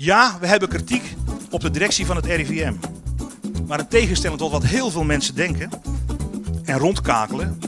Ja, 0.00 0.36
we 0.40 0.46
hebben 0.46 0.68
kritiek 0.68 1.14
op 1.50 1.60
de 1.60 1.70
directie 1.70 2.06
van 2.06 2.16
het 2.16 2.26
RIVM. 2.26 2.74
Maar 3.66 3.78
in 3.78 3.88
tegenstelling 3.88 4.40
tot 4.40 4.50
wat 4.50 4.64
heel 4.64 4.90
veel 4.90 5.04
mensen 5.04 5.34
denken 5.34 5.70
en 6.64 6.78
rondkakelen, 6.78 7.58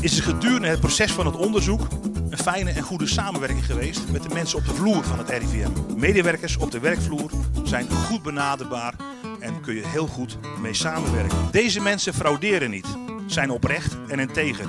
is 0.00 0.16
er 0.16 0.22
gedurende 0.22 0.68
het 0.68 0.80
proces 0.80 1.12
van 1.12 1.26
het 1.26 1.36
onderzoek 1.36 1.86
een 2.30 2.38
fijne 2.38 2.70
en 2.70 2.82
goede 2.82 3.06
samenwerking 3.06 3.66
geweest 3.66 4.08
met 4.12 4.22
de 4.22 4.34
mensen 4.34 4.58
op 4.58 4.64
de 4.64 4.74
vloer 4.74 5.04
van 5.04 5.18
het 5.18 5.28
RIVM. 5.28 5.70
Medewerkers 5.96 6.56
op 6.56 6.70
de 6.70 6.80
werkvloer 6.80 7.30
zijn 7.64 7.90
goed 7.90 8.22
benaderbaar 8.22 8.94
en 9.40 9.60
kun 9.60 9.74
je 9.74 9.86
heel 9.86 10.06
goed 10.06 10.38
mee 10.60 10.74
samenwerken. 10.74 11.38
Deze 11.50 11.80
mensen 11.80 12.14
frauderen 12.14 12.70
niet, 12.70 12.86
zijn 13.26 13.50
oprecht 13.50 13.96
en 14.08 14.18
integer. 14.18 14.66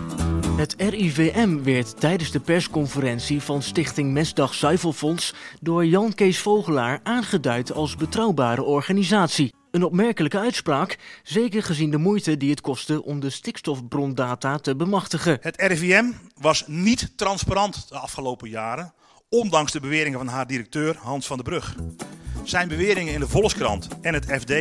Het 0.58 0.76
RIVM 0.78 1.64
werd 1.64 2.00
tijdens 2.00 2.32
de 2.32 2.40
persconferentie 2.40 3.42
van 3.42 3.62
Stichting 3.62 4.12
Mesdag 4.12 4.54
Zuivelfonds 4.54 5.34
door 5.62 5.86
Jan 5.86 6.14
Kees 6.14 6.40
Vogelaar 6.40 7.00
aangeduid 7.04 7.74
als 7.74 7.96
betrouwbare 7.96 8.64
organisatie. 8.64 9.54
Een 9.72 9.84
opmerkelijke 9.84 10.40
uitspraak, 10.40 10.98
zeker 11.24 11.64
gezien 11.64 11.92
de 11.92 11.98
moeite 11.98 12.38
die 12.38 12.50
het 12.50 12.62
kostte 12.62 13.04
om 13.04 13.20
de 13.20 13.30
stikstofbrondata 13.30 14.58
te 14.58 14.76
bemachtigen. 14.76 15.38
Het 15.42 15.62
RIVM 15.62 16.06
was 16.40 16.64
niet 16.68 17.12
transparant 17.16 17.90
de 17.90 17.98
afgelopen 17.98 18.50
jaren, 18.50 18.94
ondanks 19.30 19.72
de 19.72 19.80
beweringen 19.80 20.18
van 20.18 20.28
haar 20.28 20.48
directeur 20.48 20.98
Hans 21.02 21.28
van 21.28 21.38
der 21.38 21.46
Brug. 21.46 21.76
Zijn 22.44 22.68
beweringen 22.68 23.14
in 23.14 23.20
de 23.20 23.28
Volkskrant 23.28 23.88
en 24.02 24.14
het 24.14 24.26
FD, 24.26 24.54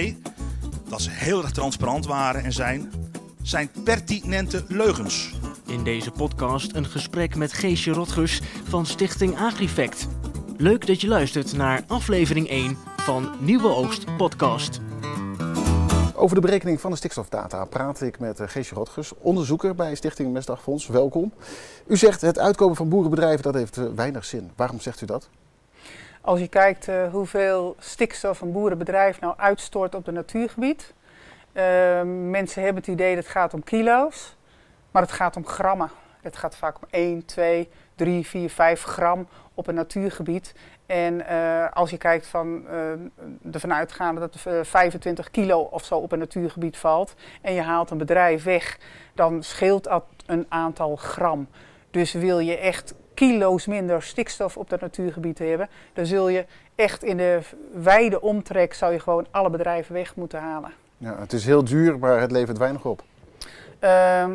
dat 0.88 1.02
ze 1.02 1.10
heel 1.10 1.42
erg 1.42 1.50
transparant 1.50 2.06
waren 2.06 2.44
en 2.44 2.52
zijn, 2.52 2.92
zijn 3.46 3.70
pertinente 3.84 4.64
leugens. 4.68 5.34
In 5.66 5.84
deze 5.84 6.10
podcast 6.10 6.74
een 6.74 6.86
gesprek 6.86 7.36
met 7.36 7.52
Geesje 7.52 7.92
Rotgers 7.92 8.41
van 8.64 8.86
Stichting 8.86 9.36
Agrifact. 9.38 10.09
Leuk 10.56 10.86
dat 10.86 11.00
je 11.00 11.09
luistert 11.09 11.56
naar 11.56 11.84
aflevering 11.86 12.48
1 12.48 12.77
van 12.96 13.34
Nieuwe 13.38 13.69
Oogst 13.69 14.16
Podcast. 14.16 14.80
Over 16.14 16.34
de 16.34 16.41
berekening 16.41 16.80
van 16.80 16.91
de 16.91 16.97
stikstofdata 16.97 17.64
praat 17.64 18.00
ik 18.00 18.19
met 18.19 18.41
eh, 18.41 18.48
Geesje 18.48 18.74
Rotgers, 18.74 19.12
onderzoeker 19.19 19.74
bij 19.74 19.94
Stichting 19.94 20.33
Mesdagfonds. 20.33 20.86
Welkom. 20.86 21.33
U 21.86 21.97
zegt 21.97 22.20
het 22.20 22.39
uitkomen 22.39 22.77
van 22.77 22.89
boerenbedrijven 22.89 23.42
dat 23.42 23.55
heeft 23.55 23.77
eh, 23.77 23.84
weinig 23.94 24.24
zin. 24.24 24.50
Waarom 24.56 24.80
zegt 24.80 25.00
u 25.00 25.06
dat? 25.06 25.28
Als 26.20 26.41
je 26.41 26.48
kijkt 26.48 26.89
uh, 26.89 27.11
hoeveel 27.11 27.77
stikstof 27.78 28.41
een 28.41 28.52
boerenbedrijf 28.52 29.20
nou 29.20 29.34
uitstort 29.36 29.94
op 29.94 30.06
het 30.06 30.14
natuurgebied. 30.14 30.94
Uh, 31.56 32.02
mensen 32.30 32.62
hebben 32.62 32.82
het 32.82 32.92
idee 32.92 33.14
dat 33.14 33.24
het 33.24 33.32
gaat 33.32 33.54
om 33.54 33.64
kilo's, 33.64 34.36
maar 34.90 35.02
het 35.02 35.12
gaat 35.12 35.36
om 35.36 35.46
grammen. 35.46 35.90
Het 36.20 36.36
gaat 36.36 36.56
vaak 36.56 36.76
om 36.76 36.88
1, 36.90 37.24
2, 37.24 37.68
3, 37.94 38.26
4, 38.26 38.50
5 38.50 38.82
gram 38.82 39.28
op 39.54 39.66
een 39.66 39.74
natuurgebied. 39.74 40.54
En 40.86 41.14
uh, 41.20 41.70
als 41.72 41.90
je 41.90 41.96
kijkt 41.96 42.27
van 42.27 42.64
uh, 42.70 43.54
ervan 43.54 43.74
uitgaande 43.74 44.20
dat 44.20 44.44
er 44.44 44.66
25 44.66 45.30
kilo 45.30 45.60
of 45.60 45.84
zo 45.84 45.94
op 45.94 46.12
een 46.12 46.18
natuurgebied 46.18 46.77
valt 46.77 47.14
en 47.42 47.52
je 47.52 47.60
haalt 47.60 47.90
een 47.90 47.98
bedrijf 47.98 48.44
weg, 48.44 48.78
dan 49.14 49.42
scheelt 49.42 49.84
dat 49.84 50.04
een 50.27 50.46
aantal 50.48 50.96
gram. 50.96 51.48
Dus 51.90 52.12
wil 52.12 52.38
je 52.38 52.56
echt 52.56 52.94
kilo's 53.14 53.66
minder 53.66 54.02
stikstof 54.02 54.56
op 54.56 54.70
dat 54.70 54.80
natuurgebied 54.80 55.38
hebben, 55.38 55.68
dan 55.92 56.06
zul 56.06 56.28
je 56.28 56.46
echt 56.74 57.04
in 57.04 57.16
de 57.16 57.40
wijde 57.72 58.20
omtrek 58.20 58.74
zou 58.74 58.92
je 58.92 59.00
gewoon 59.00 59.27
alle 59.30 59.50
bedrijven 59.50 59.94
weg 59.94 60.16
moeten 60.16 60.40
halen. 60.40 60.72
Ja, 60.98 61.19
het 61.19 61.33
is 61.33 61.44
heel 61.44 61.64
duur, 61.64 61.98
maar 61.98 62.20
het 62.20 62.30
levert 62.30 62.58
weinig 62.58 62.84
op. 62.84 63.02
Uh, 63.80 64.30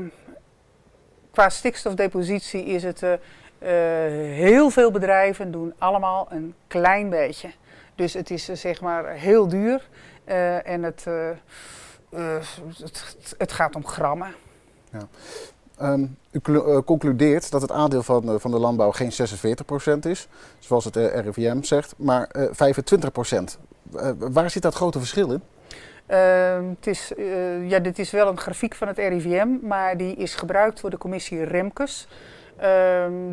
qua 1.31 1.49
stikstofdepositie 1.49 2.65
is 2.65 2.83
het 2.83 3.01
uh, 3.01 3.13
heel 3.59 4.69
veel 4.69 4.91
bedrijven 4.91 5.51
doen 5.51 5.73
allemaal 5.77 6.27
een 6.29 6.53
klein 6.67 7.09
beetje. 7.09 7.51
Dus 7.95 8.13
het 8.13 8.29
is 8.29 8.49
uh, 8.49 8.55
zeg 8.55 8.81
maar 8.81 9.09
heel 9.09 9.47
duur 9.47 9.89
uh, 10.25 10.67
en 10.67 10.83
het, 10.83 11.05
het, 12.09 13.35
het, 13.37 13.51
gaat 13.51 13.75
om 13.75 13.87
grammen. 13.87 14.33
Ja. 14.91 15.07
Um, 15.81 16.17
u 16.31 16.39
concludeert 16.81 17.51
dat 17.51 17.61
het 17.61 17.71
aandeel 17.71 18.03
van, 18.03 18.39
van 18.39 18.51
de 18.51 18.59
landbouw 18.59 18.91
geen 18.91 19.11
46% 19.11 19.99
is, 20.01 20.27
zoals 20.59 20.85
het 20.85 20.95
RIVM 20.95 21.61
zegt, 21.61 21.93
maar 21.97 22.29
25%. 22.35 22.41
waar 24.17 24.49
zit 24.49 24.61
dat 24.61 24.75
grote 24.75 24.99
verschil 24.99 25.31
in? 25.31 25.41
Uh, 26.11 26.17
het 26.75 26.87
is, 26.87 27.11
uh, 27.17 27.69
ja, 27.69 27.79
dit 27.79 27.99
is 27.99 28.11
wel 28.11 28.27
een 28.27 28.39
grafiek 28.39 28.75
van 28.75 28.87
het 28.87 28.97
RIVM, 28.97 29.47
maar 29.61 29.97
die 29.97 30.15
is 30.15 30.35
gebruikt 30.35 30.81
door 30.81 30.89
de 30.89 30.97
commissie 30.97 31.43
Remkes. 31.43 32.07
Uh, 32.55 32.63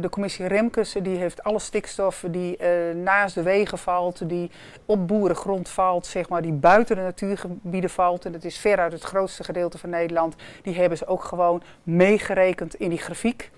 de 0.00 0.08
commissie 0.10 0.46
Remkes 0.46 0.92
die 1.02 1.16
heeft 1.16 1.42
alle 1.42 1.58
stikstof 1.58 2.24
die 2.30 2.58
uh, 2.60 2.94
naast 2.94 3.34
de 3.34 3.42
wegen 3.42 3.78
valt, 3.78 4.28
die 4.28 4.50
op 4.84 5.08
boerengrond 5.08 5.68
valt, 5.68 6.06
zeg 6.06 6.28
maar, 6.28 6.42
die 6.42 6.52
buiten 6.52 6.96
de 6.96 7.02
natuurgebieden 7.02 7.90
valt. 7.90 8.24
En 8.24 8.32
dat 8.32 8.44
is 8.44 8.58
veruit 8.58 8.92
het 8.92 9.02
grootste 9.02 9.44
gedeelte 9.44 9.78
van 9.78 9.90
Nederland. 9.90 10.34
Die 10.62 10.74
hebben 10.74 10.98
ze 10.98 11.06
ook 11.06 11.24
gewoon 11.24 11.62
meegerekend 11.82 12.74
in 12.74 12.88
die 12.88 12.98
grafiek. 12.98 13.50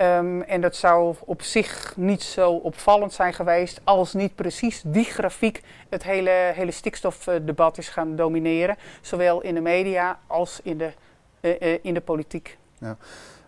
Um, 0.00 0.42
en 0.42 0.60
dat 0.60 0.76
zou 0.76 1.14
op 1.24 1.42
zich 1.42 1.92
niet 1.96 2.22
zo 2.22 2.52
opvallend 2.52 3.12
zijn 3.12 3.34
geweest 3.34 3.80
als 3.84 4.12
niet 4.12 4.34
precies 4.34 4.82
die 4.86 5.04
grafiek 5.04 5.62
het 5.88 6.02
hele, 6.02 6.30
hele 6.30 6.70
stikstofdebat 6.70 7.78
is 7.78 7.88
gaan 7.88 8.16
domineren. 8.16 8.76
Zowel 9.00 9.40
in 9.40 9.54
de 9.54 9.60
media 9.60 10.18
als 10.26 10.60
in 10.62 10.78
de, 10.78 10.92
uh, 11.40 11.60
uh, 11.60 11.78
in 11.82 11.94
de 11.94 12.00
politiek. 12.00 12.58
Ja. 12.78 12.96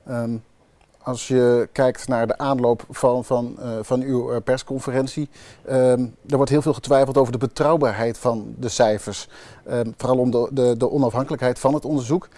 Um, 0.09 0.44
als 1.03 1.28
je 1.28 1.69
kijkt 1.72 2.09
naar 2.09 2.27
de 2.27 2.38
aanloop 2.38 2.84
van, 2.91 3.25
van, 3.25 3.56
uh, 3.59 3.69
van 3.81 4.03
uw 4.03 4.41
persconferentie, 4.41 5.28
um, 5.69 6.15
er 6.28 6.37
wordt 6.37 6.50
heel 6.50 6.62
veel 6.62 6.75
getwijfeld 6.75 7.17
over 7.17 7.32
de 7.32 7.38
betrouwbaarheid 7.38 8.19
van 8.19 8.55
de 8.59 8.69
cijfers. 8.69 9.28
vooral 9.97 10.19
om 10.19 10.31
de, 10.31 10.75
de 10.78 10.91
onafhankelijkheid 10.91 11.59
van 11.59 11.75
het 11.75 11.84
onderzoek 11.84 12.28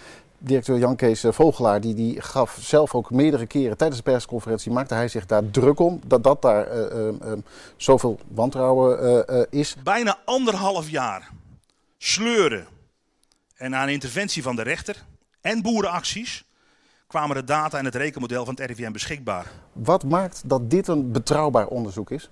directeur 0.42 0.78
Jan 0.78 0.97
Kees 0.97 1.25
Vogelaar, 1.28 1.80
die, 1.80 1.94
die 1.94 2.20
gaf 2.20 2.58
zelf 2.60 2.94
ook 2.94 3.10
meerdere 3.10 3.47
keren 3.47 3.76
tijdens 3.76 4.03
de 4.03 4.10
persconferentie, 4.10 4.72
maakte 4.72 4.94
hij 4.94 5.08
zich 5.08 5.26
daar 5.26 5.50
druk 5.50 5.78
om, 5.78 6.00
dat, 6.06 6.25
dat 6.25 6.42
daar 6.42 6.76
uh, 6.76 6.97
uh, 6.97 7.06
uh, 7.06 7.32
zoveel 7.76 8.19
wantrouwen 8.28 9.50
is. 9.50 9.76
Bijna 9.82 10.19
anderhalf 10.25 10.91
jaar 10.91 11.31
sleuren 11.98 12.66
en 13.56 13.70
na 13.70 13.82
een 13.82 13.88
interventie 13.88 14.42
van 14.42 14.56
de 14.56 14.62
rechter 14.62 15.04
en 15.41 15.62
boerenacties 15.62 16.44
kwamen 17.06 17.36
de 17.36 17.44
data 17.44 17.78
en 17.78 17.84
het 17.84 17.94
rekenmodel 17.94 18.44
van 18.44 18.54
het 18.54 18.66
RIVM 18.66 18.92
beschikbaar. 18.92 19.47
Wat 19.72 20.04
maakt 20.04 20.42
dat 20.44 20.70
dit 20.70 20.88
een 20.88 21.12
betrouwbaar 21.12 21.66
onderzoek 21.66 22.10
is? 22.10 22.31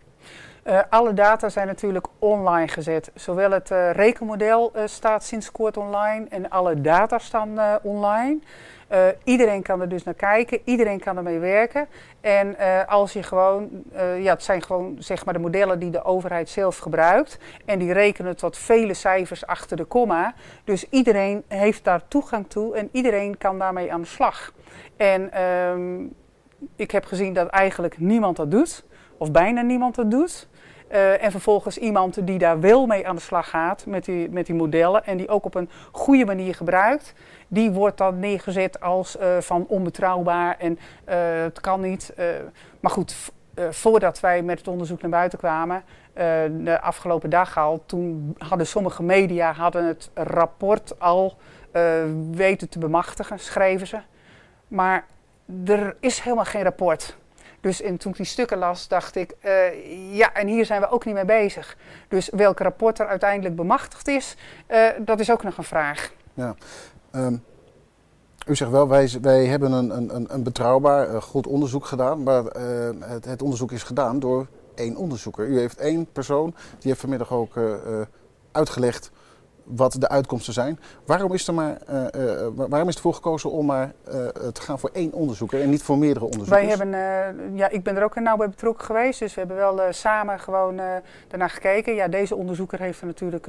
Uh, 0.66 0.78
alle 0.91 1.15
data 1.15 1.48
zijn 1.48 1.66
natuurlijk 1.66 2.06
online 2.19 2.69
gezet. 2.69 3.10
Zowel 3.15 3.50
het 3.50 3.71
uh, 3.71 3.91
rekenmodel 3.91 4.72
uh, 4.76 4.82
staat 4.84 5.25
sinds 5.25 5.53
kort 5.53 5.76
online 5.76 6.26
en 6.28 6.50
alle 6.50 6.81
data 6.81 7.19
staan 7.19 7.78
online. 7.82 8.38
iedereen 9.25 9.62
kan 9.62 9.81
er 9.81 9.88
dus 9.88 10.04
naar 10.04 10.15
kijken, 10.15 10.60
iedereen 10.65 11.00
kan 11.00 11.16
ermee 11.16 11.38
werken. 11.38 11.88
En 12.20 12.56
als 12.87 13.12
je 13.12 13.22
gewoon, 13.22 13.69
ja, 14.19 14.32
het 14.32 14.43
zijn 14.43 14.62
gewoon 14.62 14.97
zeg 14.99 15.25
maar 15.25 15.34
de 15.34 15.41
modellen 15.41 15.78
die 15.78 15.91
de 15.91 16.04
overheid 16.04 16.49
zelf 16.49 16.78
gebruikt. 16.78 17.38
En 17.65 17.78
die 17.78 17.93
rekenen 17.93 18.37
tot 18.37 18.59
vele 18.59 18.94
cijfers 18.94 19.47
achter 19.47 19.76
de 19.76 19.84
komma. 19.84 20.34
Dus 20.65 20.88
iedereen 20.88 21.44
heeft 21.49 21.84
daar 21.84 22.09
toegang 22.09 22.49
toe 22.49 22.76
en 22.76 22.88
iedereen 22.93 23.38
kan 23.38 23.59
daarmee 23.59 23.93
aan 23.93 24.00
de 24.00 24.06
slag. 24.06 24.53
En 24.97 25.43
um, 25.43 26.15
ik 26.76 26.91
heb 26.91 27.04
gezien 27.04 27.32
dat 27.32 27.49
eigenlijk 27.49 27.99
niemand 27.99 28.37
dat 28.37 28.50
doet, 28.50 28.84
of 29.16 29.31
bijna 29.31 29.62
niemand 29.62 29.94
dat 29.94 30.10
doet. 30.10 30.49
Uh, 30.93 31.25
en 31.25 31.31
vervolgens 31.31 31.78
iemand 31.78 32.27
die 32.27 32.39
daar 32.39 32.61
wel 32.61 32.87
mee 32.87 33.06
aan 33.09 33.15
de 33.15 33.23
slag 33.23 33.51
gaat 33.51 33.87
met 33.87 34.05
die, 34.05 34.31
met 34.31 34.47
die 34.47 34.55
modellen 34.55 35.05
en 35.05 35.17
die 35.17 35.28
ook 35.28 35.45
op 35.45 35.55
een 35.55 35.71
goede 35.93 36.25
manier 36.25 36.55
gebruikt, 36.55 37.12
die 37.49 37.71
wordt 37.71 37.99
dan 37.99 38.19
neergezet 38.19 38.81
als 38.81 39.17
uh, 39.17 39.39
van 39.39 39.65
onbetrouwbaar 39.69 40.56
en 40.59 40.73
uh, 40.73 41.15
het 41.43 41.61
kan 41.61 41.81
niet. 41.81 42.15
maar 42.81 42.91
goed, 42.91 43.33
voordat 43.71 44.21
wij 44.21 44.43
met 44.43 44.59
het 44.59 44.69
onderzoek 44.69 45.00
naar 45.00 45.11
buiten 45.11 45.39
kwamen, 45.39 45.83
de 46.65 46.79
afgelopen 46.81 47.31
dag 47.31 47.59
al, 47.59 47.83
toen 47.87 48.34
hadden 48.39 48.67
sommige 48.67 49.03
media 49.03 49.53
hadden 49.53 49.87
het 49.87 50.11
rapport 50.14 51.00
al 51.00 51.37
weten 52.31 52.69
te 52.69 52.79
bemachtigen, 52.79 53.38
schreven 53.38 53.87
ze. 53.87 53.99
Maar 54.69 55.05
er 55.64 55.97
is 56.00 56.20
helemaal 56.20 56.44
geen 56.44 56.62
rapport. 56.62 57.17
Dus 57.61 57.81
en 57.81 57.97
toen 57.97 58.11
ik 58.11 58.17
die 58.17 58.27
stukken 58.27 58.59
las, 58.59 58.89
dacht 58.89 59.17
ik, 59.17 59.35
uh, 59.45 60.17
ja, 60.17 60.35
en 60.35 60.47
hier 60.47 60.65
zijn 60.65 60.81
we 60.81 60.91
ook 60.91 61.05
niet 61.05 61.15
mee 61.15 61.25
bezig. 61.25 61.77
Dus 62.09 62.29
welk 62.29 62.59
rapport 62.59 62.99
er 62.99 63.07
uiteindelijk 63.07 63.57
bemachtigd 63.57 64.09
is, 64.09 64.37
uh, 64.71 64.89
dat 64.99 65.21
is 65.21 65.31
ook 65.31 65.43
nog 65.43 65.57
een 65.57 65.65
vraag. 65.65 66.12
Ja. 66.35 66.55
Um, 67.15 67.45
u 68.47 68.57
zegt 68.57 68.71
wel, 68.71 68.89
wij, 68.89 69.11
wij 69.23 69.47
hebben 69.47 69.73
een, 69.73 70.15
een, 70.15 70.35
een 70.35 70.43
betrouwbaar, 70.43 71.11
uh, 71.11 71.23
goed 71.23 71.47
onderzoek 71.47 71.85
gedaan. 71.85 72.23
Maar 72.23 72.45
het, 72.45 73.25
het, 73.25 73.43
onderzoek 73.43 73.73
is 73.73 73.83
gedaan 73.83 74.19
door 74.19 74.47
één 74.75 74.97
onderzoeker. 74.97 75.47
U 75.47 75.59
heeft 75.59 75.79
één 75.79 76.07
persoon, 76.12 76.55
die 76.79 76.89
heeft 76.89 77.01
vanmiddag 77.01 77.33
ook 77.33 77.55
uitgelegd 78.53 79.11
wat 79.76 79.96
de 79.99 80.08
uitkomsten 80.08 80.52
zijn. 80.52 80.78
Waarom 81.06 81.32
is 81.32 81.49
er 81.49 81.55
maar, 81.55 81.78
waarom 82.55 82.88
is 82.88 82.94
ervoor 82.94 83.14
gekozen 83.14 83.50
om 83.50 83.67
maar 83.67 83.93
te 84.52 84.61
gaan 84.61 84.78
voor 84.78 84.90
één 84.93 85.12
onderzoeker 85.12 85.61
en 85.61 85.70
niet 85.70 85.82
voor 85.82 85.99
meerdere 85.99 86.25
onderzoekers? 86.25 86.61
Wij 86.61 86.76
hebben, 86.76 87.56
ja, 87.56 87.69
ik 87.69 87.82
ben 87.82 87.96
er 87.96 88.05
ook 88.05 88.14
nauw 88.14 88.37
bij 88.37 88.49
betrokken 88.49 88.84
geweest, 88.84 89.19
dus 89.19 89.34
we 89.34 89.40
hebben 89.40 89.56
wel 89.56 89.81
samen 89.90 90.40
gewoon 90.40 90.81
daarnaar 91.28 91.50
gekeken. 91.50 91.94
Ja, 91.94 92.08
deze 92.08 92.37
onderzoeker 92.37 92.78
heeft 92.78 93.00
er 93.00 93.06
natuurlijk 93.06 93.46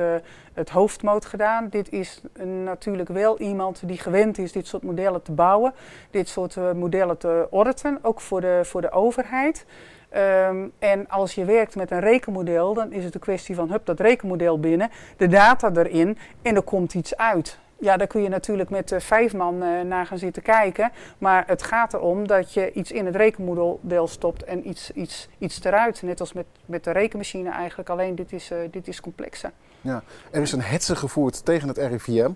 het 0.54 0.70
hoofdmoot 0.70 1.26
gedaan. 1.26 1.68
Dit 1.70 1.92
is 1.92 2.22
natuurlijk 2.66 3.10
wel 3.10 3.40
iemand 3.40 3.82
die 3.86 3.98
gewend 3.98 4.38
is 4.38 4.52
dit 4.52 4.68
soort 4.68 4.84
modellen 4.84 5.22
te 5.22 5.32
bouwen, 5.32 5.74
dit 6.12 6.30
soort 6.30 6.56
modellen 6.74 7.18
te 7.18 7.48
ordenen, 7.50 8.00
ook 8.02 8.22
voor 8.22 8.42
de, 8.42 8.60
voor 8.64 8.82
de 8.82 8.92
overheid. 8.92 9.66
Ehm, 10.12 10.68
en 10.80 11.08
als 11.08 11.36
je 11.36 11.46
werkt 11.46 11.76
met 11.76 11.92
een 11.92 12.00
rekenmodel, 12.00 12.74
dan 12.74 12.92
is 12.92 13.04
het 13.04 13.14
een 13.14 13.20
kwestie 13.20 13.56
van 13.56 13.70
hup 13.70 13.86
dat 13.86 14.00
rekenmodel 14.00 14.60
binnen, 14.60 14.90
de 15.18 15.28
data 15.28 15.72
erin 15.74 16.18
en 16.42 16.56
er 16.56 16.62
komt 16.62 16.94
iets 16.94 17.18
uit. 17.18 17.60
Ja, 17.80 17.98
daar 17.98 18.08
kun 18.08 18.22
je 18.22 18.30
natuurlijk 18.30 18.70
met 18.70 18.92
uh, 18.92 19.00
vijf 19.00 19.34
man 19.34 19.64
uh, 19.64 19.82
naar 19.82 20.06
gaan 20.06 20.18
zitten 20.18 20.42
kijken. 20.42 20.92
Maar 21.18 21.44
het 21.48 21.64
gaat 21.64 21.94
erom 21.94 22.28
dat 22.28 22.54
je 22.54 22.72
iets 22.72 22.92
in 22.92 23.06
het 23.06 23.16
rekenmodel 23.16 24.08
stopt 24.08 24.44
en 24.44 24.68
iets, 24.68 24.92
iets, 24.92 25.28
iets 25.38 25.64
eruit. 25.64 26.02
Net 26.02 26.20
als 26.20 26.34
met, 26.34 26.46
met 26.66 26.84
de 26.84 26.92
rekenmachine 26.92 27.50
eigenlijk. 27.50 27.90
Alleen 27.90 28.16
dit 28.16 28.34
is, 28.34 28.52
uh, 28.52 28.58
dit 28.72 28.88
is 28.88 29.02
complexer. 29.02 29.52
Ja, 29.82 30.04
er 30.32 30.42
is 30.42 30.52
een 30.52 30.62
hetze 30.62 30.96
gevoerd 30.96 31.46
tegen 31.46 31.68
het 31.68 31.78
RIVM. 31.78 32.32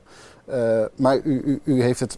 maar 0.95 1.19
u, 1.24 1.42
u, 1.45 1.62
u 1.63 1.81
heeft 1.81 2.00
het 2.00 2.18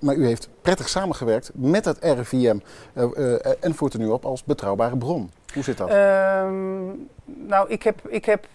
maar 0.00 0.14
u 0.14 0.26
heeft 0.26 0.48
prettig 0.62 0.88
samengewerkt 0.88 1.50
met 1.54 1.84
het 1.84 1.98
RIVM 2.00 2.58
uh, 2.94 3.04
uh, 3.16 3.34
en 3.60 3.74
voert 3.74 3.92
er 3.92 3.98
nu 3.98 4.06
op 4.06 4.24
als 4.24 4.44
betrouwbare 4.44 4.96
bron. 4.96 5.30
Hoe 5.54 5.62
zit 5.62 5.76
dat? 5.76 5.90
Um, 5.90 7.08
nou, 7.24 7.68
ik 7.68 7.82
heb, 7.82 8.00
ik 8.08 8.24
heb 8.24 8.46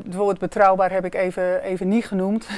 het 0.00 0.14
woord 0.14 0.38
betrouwbaar 0.38 0.90
heb 0.90 1.04
ik 1.04 1.14
even, 1.14 1.62
even 1.62 1.88
niet 1.88 2.06
genoemd. 2.06 2.48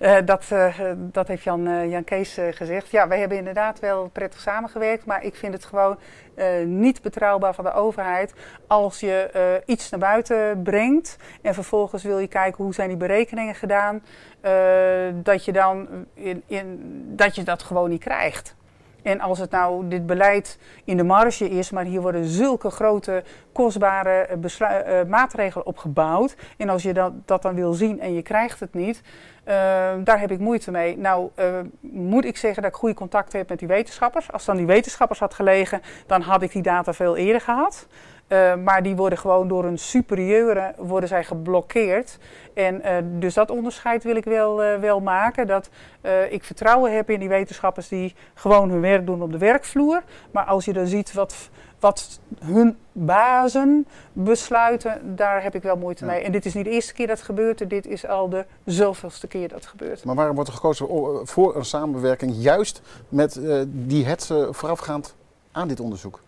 uh, 0.00 0.16
dat, 0.24 0.44
uh, 0.52 0.74
dat 0.96 1.28
heeft 1.28 1.42
Jan, 1.42 1.88
Jan 1.88 2.04
Kees 2.04 2.38
gezegd. 2.50 2.90
Ja, 2.90 3.08
wij 3.08 3.18
hebben 3.18 3.38
inderdaad 3.38 3.80
wel 3.80 4.08
prettig 4.12 4.40
samengewerkt, 4.40 5.04
maar 5.04 5.24
ik 5.24 5.34
vind 5.34 5.52
het 5.52 5.64
gewoon 5.64 5.98
niet 6.64 7.02
betrouwbaar 7.02 7.54
van 7.54 7.64
de 7.64 7.72
overheid 7.72 8.34
als 8.66 9.00
je 9.00 9.62
iets 9.66 9.90
naar 9.90 10.00
buiten 10.00 10.62
brengt 10.62 11.16
en 11.42 11.54
vervolgens 11.54 12.02
wil 12.02 12.18
je 12.18 12.26
kijken 12.26 12.64
hoe 12.64 12.74
zijn 12.74 12.88
die 12.88 12.96
berekeningen 12.96 13.54
gedaan, 13.54 14.02
dat 15.22 15.44
je 15.44 15.52
dan 15.52 15.88
in, 16.14 16.42
in, 16.46 16.80
dat 17.16 17.34
je 17.34 17.42
dat 17.42 17.62
gewoon 17.62 17.90
niet 17.90 18.04
krijgt. 18.04 18.54
En 19.04 19.20
als 19.20 19.38
het 19.38 19.50
nou 19.50 19.88
dit 19.88 20.06
beleid 20.06 20.58
in 20.84 20.96
de 20.96 21.02
marge 21.02 21.50
is, 21.50 21.70
maar 21.70 21.84
hier 21.84 22.00
worden 22.00 22.24
zulke 22.24 22.70
grote, 22.70 23.22
kostbare 23.52 24.28
uh, 24.30 25.02
maatregelen 25.08 25.66
opgebouwd. 25.66 26.36
En 26.56 26.68
als 26.68 26.82
je 26.82 26.92
dat, 26.92 27.12
dat, 27.24 27.42
dan 27.42 27.54
wil 27.54 27.72
zien 27.72 28.00
en 28.00 28.14
je 28.14 28.22
krijgt 28.22 28.60
het 28.60 28.74
niet, 28.74 29.02
uh, 29.48 29.54
daar 30.04 30.20
heb 30.20 30.30
ik 30.30 30.38
moeite 30.38 30.70
mee. 30.70 30.98
Nou, 30.98 31.30
moet 31.80 32.24
ik 32.24 32.36
zeggen 32.36 32.62
dat 32.62 32.70
ik 32.70 32.78
goede 32.78 32.94
contacten 32.94 33.38
heb 33.38 33.48
met 33.48 33.58
die 33.58 33.68
wetenschappers. 33.68 34.32
Als 34.32 34.44
dan 34.44 34.56
die 34.56 34.66
wetenschappers 34.66 35.18
had 35.18 35.34
gelegen, 35.34 35.82
dan 36.06 36.20
had 36.20 36.42
ik 36.42 36.52
die 36.52 36.62
data 36.62 36.92
veel 36.92 37.16
eerder 37.16 37.40
gehad. 37.40 37.86
Uh, 38.28 38.54
maar 38.54 38.82
die 38.82 38.96
worden 38.96 39.18
gewoon 39.18 39.48
door 39.48 39.64
een 39.64 39.78
superieure 39.78 40.74
worden 40.76 41.08
zij 41.08 41.24
geblokkeerd. 41.24 42.18
En 42.54 42.74
uh, 42.74 42.96
dus 43.18 43.34
dat 43.34 43.50
onderscheid 43.50 44.04
wil 44.04 44.16
ik 44.16 44.24
wel, 44.24 44.64
uh, 44.64 44.78
wel 44.78 45.00
maken. 45.00 45.46
Dat 45.46 45.68
ik 46.30 46.44
vertrouwen 46.44 46.94
heb 46.96 47.10
in 47.10 47.20
die 47.20 47.28
wetenschappers 47.28 47.88
die 47.88 48.14
gewoon 48.34 48.70
hun 48.70 48.80
werk 48.80 49.06
doen 49.06 49.22
op 49.22 49.32
de 49.32 49.38
werkvloer. 49.38 50.02
Maar 50.30 50.44
als 50.44 50.64
je 50.64 50.72
dan 50.72 50.86
ziet 50.86 51.12
wat, 51.12 51.50
wat 51.78 52.20
hun 52.38 52.76
bazen 52.92 53.86
besluiten, 54.12 55.16
daar 55.16 55.42
heb 55.42 55.54
ik 55.54 55.62
wel 55.62 55.76
moeite 55.76 56.04
ja. 56.04 56.10
mee. 56.10 56.22
En 56.22 56.32
dit 56.32 56.44
is 56.46 56.54
niet 56.54 56.64
de 56.64 56.70
eerste 56.70 56.92
keer 56.92 57.06
dat 57.06 57.16
het 57.16 57.26
gebeurt, 57.26 57.70
dit 57.70 57.86
is 57.86 58.06
al 58.06 58.28
de 58.28 58.44
zoveelste 58.64 59.26
keer 59.26 59.48
dat 59.48 59.58
het 59.58 59.66
gebeurt. 59.66 60.04
Maar 60.04 60.14
waarom 60.14 60.34
wordt 60.34 60.50
er 60.50 60.56
gekozen 60.56 60.86
voor 61.26 61.56
een 61.56 61.64
samenwerking 61.64 62.32
juist 62.36 62.80
met 63.08 63.40
die 63.66 64.06
hetze 64.06 64.48
voorafgaand 64.50 65.14
aan 65.52 65.68
dit 65.68 65.80
onderzoek? 65.80 66.20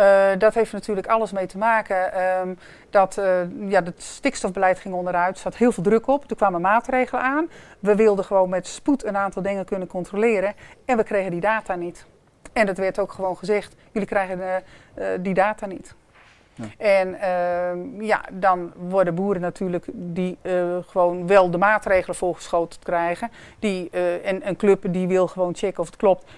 Uh, 0.00 0.38
dat 0.38 0.54
heeft 0.54 0.72
natuurlijk 0.72 1.06
alles 1.06 1.32
mee 1.32 1.46
te 1.46 1.58
maken. 1.58 2.22
Um, 2.40 2.58
dat 2.90 3.16
uh, 3.18 3.24
ja, 3.68 3.82
het 3.82 4.02
stikstofbeleid 4.02 4.78
ging 4.78 4.94
onderuit, 4.94 5.34
er 5.34 5.40
zat 5.40 5.56
heel 5.56 5.72
veel 5.72 5.82
druk 5.82 6.06
op. 6.06 6.30
Er 6.30 6.36
kwamen 6.36 6.60
maatregelen 6.60 7.22
aan. 7.22 7.50
We 7.78 7.94
wilden 7.94 8.24
gewoon 8.24 8.48
met 8.48 8.66
spoed 8.66 9.04
een 9.04 9.16
aantal 9.16 9.42
dingen 9.42 9.64
kunnen 9.64 9.88
controleren. 9.88 10.54
En 10.84 10.96
we 10.96 11.02
kregen 11.02 11.30
die 11.30 11.40
data 11.40 11.74
niet. 11.74 12.06
En 12.52 12.66
dat 12.66 12.76
werd 12.76 12.98
ook 12.98 13.12
gewoon 13.12 13.36
gezegd: 13.36 13.74
jullie 13.92 14.08
krijgen 14.08 14.38
uh, 14.38 15.06
die 15.20 15.34
data 15.34 15.66
niet. 15.66 15.94
Ja. 16.54 16.64
En 16.76 17.08
uh, 17.08 18.06
ja, 18.06 18.20
dan 18.30 18.72
worden 18.76 19.14
boeren 19.14 19.42
natuurlijk 19.42 19.84
die 19.92 20.38
uh, 20.42 20.76
gewoon 20.86 21.26
wel 21.26 21.50
de 21.50 21.58
maatregelen 21.58 22.16
voorgeschoten 22.16 22.80
krijgen. 22.80 23.30
Die, 23.58 23.90
en 24.24 24.48
een 24.48 24.56
club 24.56 24.84
die 24.88 25.08
wil 25.08 25.26
gewoon 25.26 25.54
checken 25.54 25.80
of 25.80 25.86
het 25.86 25.96
klopt. 25.96 26.30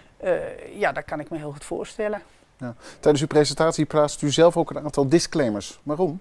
ja, 0.75 0.93
dat 0.93 1.05
kan 1.05 1.21
ik 1.21 1.31
me 1.31 1.39
heel 1.39 1.53
goed 1.53 1.65
voorstellen. 1.65 2.23
Tijdens 3.01 3.23
uw 3.23 3.29
presentatie 3.29 3.85
plaatst 3.85 4.23
u 4.23 4.31
zelf 4.31 4.57
ook 4.57 4.71
een 4.71 4.85
aantal 4.85 5.09
disclaimers. 5.09 5.81
Waarom? 5.83 6.21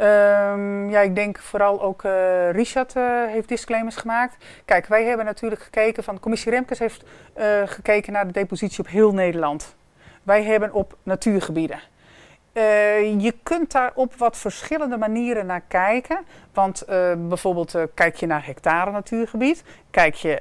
Um, 0.00 0.90
ja, 0.90 1.00
ik 1.00 1.14
denk 1.14 1.38
vooral 1.38 1.82
ook 1.82 2.02
uh, 2.02 2.50
Richard 2.50 2.96
uh, 2.96 3.26
heeft 3.26 3.48
disclaimers 3.48 3.96
gemaakt. 3.96 4.44
Kijk, 4.64 4.86
wij 4.86 5.04
hebben 5.04 5.26
natuurlijk 5.26 5.62
gekeken 5.62 6.04
van, 6.04 6.20
commissie 6.20 6.50
Remkes 6.50 6.78
heeft 6.78 7.04
uh, 7.38 7.44
gekeken 7.64 8.12
naar 8.12 8.26
de 8.26 8.32
depositie 8.32 8.78
op 8.78 8.88
heel 8.88 9.12
Nederland. 9.12 9.74
Wij 10.22 10.44
hebben 10.44 10.72
op 10.72 10.96
natuurgebieden. 11.02 11.80
Je 13.18 13.34
kunt 13.42 13.72
daar 13.72 13.92
op 13.94 14.14
wat 14.14 14.36
verschillende 14.36 14.96
manieren 14.96 15.46
naar 15.46 15.62
kijken. 15.68 16.18
Want 16.52 16.84
bijvoorbeeld 17.28 17.74
kijk 17.94 18.16
je 18.16 18.26
naar 18.26 18.46
hectare 18.46 18.90
natuurgebied. 18.90 19.62
Kijk 19.90 20.14
je 20.14 20.40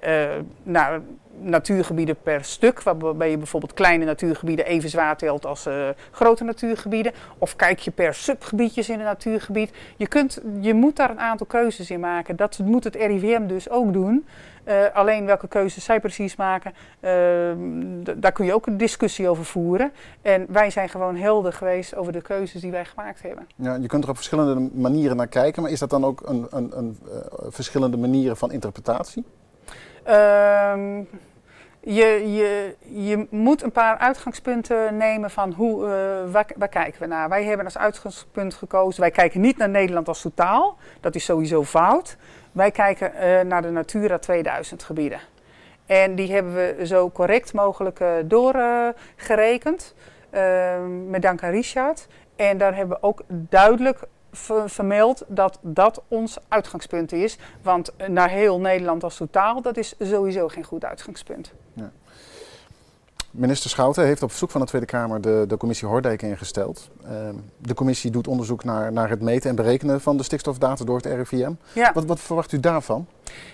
naar 0.63 1.01
natuurgebieden 1.41 2.15
per 2.23 2.43
stuk, 2.43 2.81
waarbij 2.81 3.29
je 3.29 3.37
bijvoorbeeld 3.37 3.73
kleine 3.73 4.05
natuurgebieden 4.05 4.65
even 4.65 4.89
zwaar 4.89 5.17
telt 5.17 5.45
als 5.45 5.67
uh, 5.67 5.89
grote 6.11 6.43
natuurgebieden. 6.43 7.11
Of 7.37 7.55
kijk 7.55 7.79
je 7.79 7.91
per 7.91 8.13
subgebiedjes 8.13 8.89
in 8.89 8.99
een 8.99 9.05
natuurgebied. 9.05 9.71
Je, 9.97 10.07
kunt, 10.07 10.41
je 10.59 10.73
moet 10.73 10.95
daar 10.95 11.09
een 11.09 11.19
aantal 11.19 11.47
keuzes 11.47 11.91
in 11.91 11.99
maken. 11.99 12.35
Dat 12.35 12.59
moet 12.63 12.83
het 12.83 12.95
RIVM 12.95 13.47
dus 13.47 13.69
ook 13.69 13.93
doen. 13.93 14.25
Uh, 14.65 14.75
alleen 14.93 15.25
welke 15.25 15.47
keuzes 15.47 15.83
zij 15.83 15.99
precies 15.99 16.35
maken, 16.35 16.73
uh, 16.99 17.11
daar 18.17 18.31
kun 18.31 18.45
je 18.45 18.53
ook 18.53 18.67
een 18.67 18.77
discussie 18.77 19.29
over 19.29 19.45
voeren. 19.45 19.91
En 20.21 20.45
wij 20.49 20.69
zijn 20.69 20.89
gewoon 20.89 21.15
helder 21.15 21.53
geweest 21.53 21.95
over 21.95 22.13
de 22.13 22.21
keuzes 22.21 22.61
die 22.61 22.71
wij 22.71 22.85
gemaakt 22.85 23.21
hebben. 23.21 23.47
Ja, 23.55 23.75
je 23.75 23.87
kunt 23.87 24.03
er 24.03 24.09
op 24.09 24.15
verschillende 24.15 24.69
manieren 24.73 25.17
naar 25.17 25.27
kijken, 25.27 25.61
maar 25.61 25.71
is 25.71 25.79
dat 25.79 25.89
dan 25.89 26.05
ook 26.05 26.21
een, 26.25 26.47
een, 26.49 26.77
een 26.77 26.97
verschillende 27.49 27.97
manieren 27.97 28.37
van 28.37 28.51
interpretatie? 28.51 29.25
Um, 30.07 31.07
je, 31.79 32.33
je, 32.33 32.75
je 33.05 33.27
moet 33.29 33.63
een 33.63 33.71
paar 33.71 33.97
uitgangspunten 33.97 34.97
nemen 34.97 35.31
van 35.31 35.53
hoe, 35.53 35.85
uh, 35.85 36.31
waar, 36.57 36.69
kijken 36.69 37.01
we 37.01 37.07
naar. 37.07 37.29
Wij 37.29 37.43
hebben 37.43 37.65
als 37.65 37.77
uitgangspunt 37.77 38.53
gekozen, 38.53 39.01
wij 39.01 39.11
kijken 39.11 39.41
niet 39.41 39.57
naar 39.57 39.69
Nederland 39.69 40.07
als 40.07 40.21
totaal. 40.21 40.77
Dat 40.99 41.15
is 41.15 41.23
sowieso 41.25 41.63
fout. 41.63 42.17
Wij 42.51 42.71
kijken 42.71 43.11
uh, 43.15 43.41
naar 43.41 43.61
de 43.61 43.69
Natura 43.69 44.17
2000 44.17 44.83
gebieden. 44.83 45.19
En 45.85 46.15
die 46.15 46.31
hebben 46.31 46.53
we 46.53 46.85
zo 46.85 47.09
correct 47.11 47.53
mogelijk 47.53 47.99
uh, 47.99 48.11
doorgerekend. 48.25 49.95
met 51.07 51.21
dank 51.21 51.43
aan 51.43 51.51
Richard. 51.51 52.07
En 52.35 52.57
daar 52.57 52.75
hebben 52.75 52.97
we 52.97 53.07
ook 53.07 53.21
duidelijk 53.27 53.99
vermeld 54.65 55.23
dat 55.27 55.59
dat 55.61 56.01
ons 56.07 56.37
uitgangspunt 56.47 57.11
is. 57.11 57.37
Want 57.61 57.91
naar 58.07 58.29
heel 58.29 58.59
Nederland 58.59 59.03
als 59.03 59.15
totaal, 59.15 59.61
dat 59.61 59.77
is 59.77 59.95
sowieso 59.99 60.47
geen 60.47 60.63
goed 60.63 60.85
uitgangspunt. 60.85 61.51
Ja. 61.73 61.91
Minister 63.31 63.69
Schouten 63.69 64.05
heeft 64.05 64.23
op 64.23 64.29
verzoek 64.29 64.51
van 64.51 64.61
de 64.61 64.67
Tweede 64.67 64.87
Kamer 64.87 65.21
de, 65.21 65.45
de 65.47 65.57
commissie 65.57 65.87
Hordijk 65.87 66.21
ingesteld. 66.21 66.89
Uh, 67.03 67.09
de 67.57 67.73
commissie 67.73 68.11
doet 68.11 68.27
onderzoek 68.27 68.63
naar, 68.63 68.91
naar 68.91 69.09
het 69.09 69.21
meten 69.21 69.49
en 69.49 69.55
berekenen 69.55 70.01
van 70.01 70.17
de 70.17 70.23
stikstofdata 70.23 70.83
door 70.85 70.97
het 70.97 71.05
RIVM. 71.05 71.51
Ja. 71.73 71.91
Wat, 71.93 72.05
wat 72.05 72.19
verwacht 72.19 72.51
u 72.51 72.59
daarvan? 72.59 73.07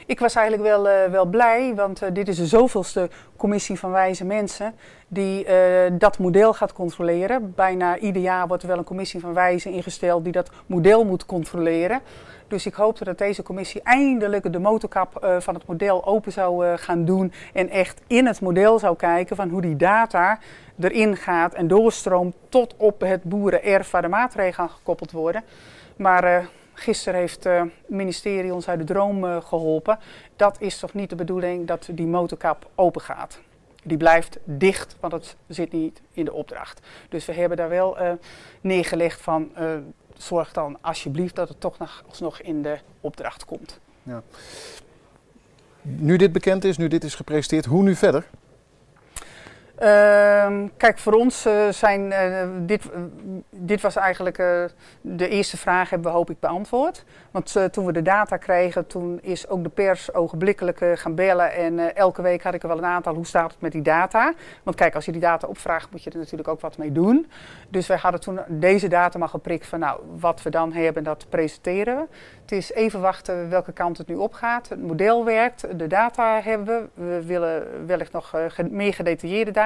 Ik 0.05 0.19
was 0.19 0.35
eigenlijk 0.35 0.67
wel, 0.67 0.87
uh, 0.87 1.11
wel 1.11 1.25
blij, 1.25 1.75
want 1.75 2.03
uh, 2.03 2.09
dit 2.13 2.27
is 2.27 2.37
de 2.37 2.45
zoveelste 2.45 3.09
commissie 3.37 3.79
van 3.79 3.91
wijze 3.91 4.25
mensen 4.25 4.75
die 5.07 5.45
uh, 5.45 5.51
dat 5.91 6.17
model 6.17 6.53
gaat 6.53 6.73
controleren. 6.73 7.53
Bijna 7.55 7.97
ieder 7.97 8.21
jaar 8.21 8.47
wordt 8.47 8.63
er 8.63 8.69
wel 8.69 8.77
een 8.77 8.83
commissie 8.83 9.19
van 9.19 9.33
wijzen 9.33 9.71
ingesteld 9.71 10.23
die 10.23 10.33
dat 10.33 10.49
model 10.65 11.05
moet 11.05 11.25
controleren. 11.25 12.01
Dus 12.47 12.65
ik 12.65 12.73
hoopte 12.73 13.03
dat 13.03 13.17
deze 13.17 13.43
commissie 13.43 13.81
eindelijk 13.83 14.51
de 14.51 14.59
motorkap 14.59 15.37
van 15.39 15.53
het 15.53 15.65
model 15.65 16.05
open 16.05 16.31
zou 16.31 16.77
gaan 16.77 17.05
doen. 17.05 17.31
En 17.53 17.69
echt 17.69 18.01
in 18.07 18.25
het 18.25 18.41
model 18.41 18.79
zou 18.79 18.95
kijken 18.95 19.35
van 19.35 19.49
hoe 19.49 19.61
die 19.61 19.75
data 19.75 20.39
erin 20.79 21.15
gaat 21.15 21.53
en 21.53 21.67
doorstroomt 21.67 22.35
tot 22.49 22.73
op 22.77 23.01
het 23.01 23.23
boerenerf 23.23 23.91
waar 23.91 24.01
de 24.01 24.07
maatregelen 24.07 24.69
gekoppeld 24.69 25.11
worden. 25.11 25.43
Maar 25.95 26.49
gisteren 26.75 27.19
heeft 27.19 27.43
het 27.43 27.71
ministerie 27.87 28.53
ons 28.53 28.67
uit 28.67 28.79
de 28.79 28.85
droom 28.85 29.41
geholpen. 29.41 29.99
Dat 30.35 30.61
is 30.61 30.79
toch 30.79 30.93
niet 30.93 31.09
de 31.09 31.15
bedoeling 31.15 31.67
dat 31.67 31.89
die 31.91 32.07
motorkap 32.07 32.69
open 32.75 33.01
gaat 33.01 33.39
die 33.83 33.97
blijft 33.97 34.37
dicht, 34.43 34.95
want 34.99 35.13
het 35.13 35.35
zit 35.47 35.71
niet 35.71 36.01
in 36.11 36.25
de 36.25 36.33
opdracht. 36.33 36.81
Dus 37.09 37.25
we 37.25 37.33
hebben 37.33 37.57
daar 37.57 37.69
wel 37.69 38.01
uh, 38.01 38.11
neergelegd 38.61 39.21
van 39.21 39.51
zorg 40.17 40.51
dan 40.51 40.77
alsjeblieft 40.81 41.35
dat 41.35 41.49
het 41.49 41.59
toch 41.59 41.77
nog, 42.19 42.39
in 42.41 42.61
de 42.61 42.77
opdracht 43.01 43.45
komt. 43.45 43.79
Ja. 44.03 44.23
Nu 45.81 46.17
dit 46.17 46.31
bekend 46.31 46.63
is, 46.63 46.77
nu 46.77 46.87
dit 46.87 47.03
is 47.03 47.15
gepresenteerd, 47.15 47.65
hoe 47.65 47.83
nu 47.83 47.95
verder? 47.95 48.27
Ehm, 49.75 50.67
kijk, 50.77 50.97
voor 50.97 51.13
ons 51.13 51.45
uh, 51.45 51.67
zijn 51.69 52.01
uh, 52.05 52.43
dit, 52.65 52.85
uh, 52.85 52.91
dit 53.49 53.81
was 53.81 53.95
eigenlijk 53.95 54.37
de 55.01 55.27
eerste 55.27 55.57
vraag 55.57 55.89
hebben 55.89 56.11
we 56.11 56.17
hoop 56.17 56.29
ik 56.29 56.39
beantwoord. 56.39 57.03
Want 57.31 57.57
toen 57.71 57.85
we 57.85 57.91
de 57.91 58.01
data 58.01 58.37
kregen, 58.37 58.87
toen 58.87 59.19
is 59.21 59.47
ook 59.47 59.63
de 59.63 59.69
pers 59.69 60.13
ogenblikkelijk 60.13 60.85
gaan 60.93 61.15
bellen. 61.15 61.53
En 61.53 61.95
elke 61.95 62.21
week 62.21 62.43
had 62.43 62.53
ik 62.53 62.61
er 62.61 62.67
wel 62.67 62.77
een 62.77 62.85
aantal, 62.85 63.13
hoe 63.13 63.25
staat 63.25 63.51
het 63.51 63.61
met 63.61 63.71
die 63.71 63.81
data? 63.81 64.33
Want 64.63 64.75
kijk, 64.75 64.95
als 64.95 65.05
je 65.05 65.11
die 65.11 65.21
data 65.21 65.47
opvraagt, 65.47 65.91
moet 65.91 66.03
je 66.03 66.09
er 66.09 66.17
natuurlijk 66.17 66.47
ook 66.47 66.61
wat 66.61 66.77
mee 66.77 66.91
doen. 66.91 67.27
Dus 67.69 67.87
wij 67.87 67.97
hadden 67.97 68.21
toen 68.21 68.39
deze 68.47 68.87
data 68.87 69.19
maar 69.19 69.29
geprikt 69.29 69.67
van 69.67 69.79
nou, 69.79 69.99
wat 70.19 70.41
we 70.41 70.49
dan 70.49 70.73
hebben, 70.73 71.03
dat 71.03 71.25
presenteren 71.29 71.95
we. 71.95 72.05
Het 72.41 72.51
is 72.51 72.71
even 72.71 73.01
wachten 73.01 73.49
welke 73.49 73.71
kant 73.71 73.97
het 73.97 74.07
nu 74.07 74.15
opgaat. 74.15 74.69
Het 74.69 74.81
model 74.81 75.25
werkt, 75.25 75.79
de 75.79 75.87
data 75.87 76.41
hebben 76.41 76.65
we. 76.65 77.03
We 77.03 77.25
willen 77.25 77.85
wellicht 77.85 78.11
nog 78.11 78.33
meer 78.69 78.93
gedetailleerde 78.93 79.51
data. 79.51 79.64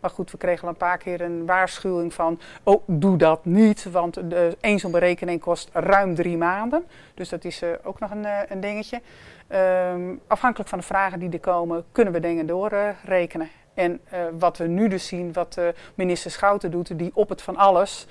Maar 0.00 0.10
goed, 0.10 0.30
we 0.30 0.38
kregen 0.38 0.62
al 0.62 0.68
een 0.68 0.76
paar 0.76 0.98
keer 0.98 1.20
een 1.20 1.46
waarschuwing 1.46 2.14
van, 2.14 2.40
oh, 2.62 2.82
doe 2.86 3.16
dat 3.16 3.44
niet, 3.44 3.90
want 3.90 4.14
de, 4.30 4.56
zo'n 4.76 4.90
berekening 4.90 5.40
kost 5.40 5.68
ruim 5.72 6.14
drie 6.14 6.36
maanden. 6.36 6.84
Dus 7.14 7.28
dat 7.28 7.44
is 7.44 7.62
uh, 7.62 7.68
ook 7.82 8.00
nog 8.00 8.10
een, 8.10 8.24
uh, 8.24 8.38
een 8.48 8.60
dingetje. 8.60 9.00
Um, 9.92 10.20
afhankelijk 10.26 10.68
van 10.68 10.78
de 10.78 10.84
vragen 10.84 11.18
die 11.18 11.30
er 11.30 11.40
komen, 11.40 11.84
kunnen 11.92 12.12
we 12.12 12.20
dingen 12.20 12.46
doorrekenen. 12.46 13.48
En 13.74 14.00
uh, 14.12 14.20
wat 14.38 14.58
we 14.58 14.66
nu 14.66 14.88
dus 14.88 15.06
zien, 15.06 15.32
wat 15.32 15.56
uh, 15.58 15.68
minister 15.94 16.30
Schouten 16.30 16.70
doet, 16.70 16.98
die 16.98 17.10
op 17.14 17.28
het 17.28 17.42
van 17.42 17.56
alles, 17.56 18.06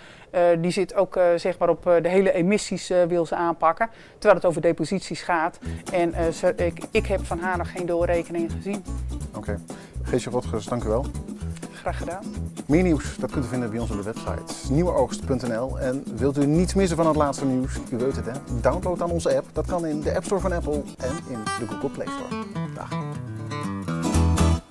die 0.60 0.72
zit 0.72 0.94
ook 0.96 1.20
zeg 1.36 1.58
maar 1.58 1.70
op 1.70 1.84
de 1.84 2.10
hele 2.10 2.32
emissies 2.32 2.88
wil 3.08 3.26
ze 3.26 3.36
aanpakken. 3.36 3.90
Terwijl 4.12 4.36
het 4.36 4.46
over 4.46 4.62
deposities 4.62 5.22
gaat. 5.22 5.60
En 5.94 6.14
ik, 6.56 6.84
ik, 6.92 7.06
heb 7.06 7.26
van 7.26 7.40
haar 7.40 7.58
nog 7.58 7.72
geen 7.72 7.86
doorrekeningen 7.86 8.50
gezien. 8.50 8.84
Oké. 9.36 9.60
Geesje 10.10 10.30
Rotgers, 10.30 10.66
dank 10.66 10.84
u 10.84 10.88
wel. 10.88 11.06
Graag 11.72 11.98
gedaan. 11.98 12.24
Meer 12.66 12.84
nieuws, 12.84 13.16
dat 13.20 13.32
kunt 13.32 13.46
u 13.46 13.48
vinden 13.48 13.70
bij 13.70 13.80
ons 13.80 13.92
op 13.92 13.98
de 13.98 14.04
website 14.04 14.74
nieuweoogst.nl. 14.74 15.80
En 15.80 16.04
wilt 16.16 16.38
u 16.38 16.46
niets 16.46 16.74
missen 16.74 16.98
van 16.98 17.08
het 17.08 17.16
laatste 17.16 17.46
nieuws, 17.46 17.80
u 17.92 17.98
weet 17.98 18.16
het 18.16 18.26
hè, 18.26 18.32
download 18.62 18.98
dan 18.98 19.12
onze 19.12 19.36
app. 19.36 19.48
Dat 19.54 19.66
kan 19.66 19.86
in 19.86 20.02
de 20.02 20.16
App 20.16 20.24
Store 20.24 20.42
van 20.42 20.52
Apple 20.52 20.84
en 20.98 21.16
in 21.30 21.40
de 21.60 21.68
Google 21.68 21.90
Play 21.90 22.08
Store. 22.08 22.46
Dag. 22.76 22.90